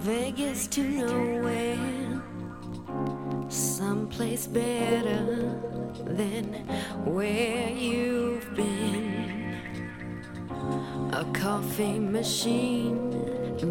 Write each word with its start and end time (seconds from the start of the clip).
Vegas 0.00 0.66
to 0.68 0.82
nowhere. 0.82 2.22
Someplace 3.50 4.46
better 4.46 5.60
than 6.06 6.54
where 7.04 7.68
you've 7.68 8.54
been. 8.54 9.60
A 11.12 11.26
coffee 11.34 11.98
machine 11.98 13.10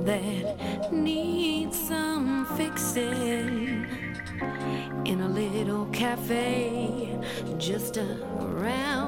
that 0.05 0.93
needs 0.93 1.79
some 1.87 2.45
fixing. 2.55 3.87
In 5.05 5.21
a 5.21 5.27
little 5.27 5.87
cafe 5.87 7.17
just 7.57 7.97
around 7.97 8.98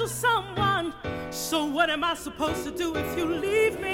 special 0.00 0.08
someone. 0.08 0.94
So, 1.30 1.64
what 1.64 1.90
am 1.90 2.04
I 2.04 2.14
supposed 2.14 2.64
to 2.64 2.70
do 2.70 2.94
if 2.96 3.18
you 3.18 3.26
leave 3.26 3.80
me? 3.80 3.89